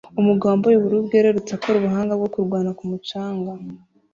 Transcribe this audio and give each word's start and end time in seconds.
Umugabo 0.21 0.49
wambaye 0.51 0.73
ubururu 0.77 1.05
bwerurutse 1.07 1.51
akora 1.53 1.75
ubuhanga 1.77 2.13
bwo 2.19 2.29
kurwana 2.33 2.69
ku 2.77 2.83
mucanga 2.91 3.51